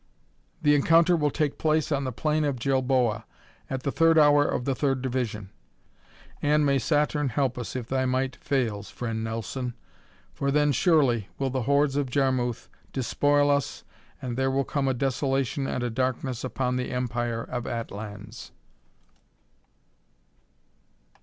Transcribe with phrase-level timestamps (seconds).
[0.63, 3.23] "The encounter will take place on the plain of Gilboa
[3.69, 5.51] at the third hour of the third division.
[6.41, 8.89] And may Saturn help us if thy might fails.
[8.89, 9.75] Friend Nelson!
[10.33, 13.83] For then surely will the hordes of Jarmuth despoil us
[14.19, 18.51] and there will come a desolation and a darkness upon the Empire of Atlans."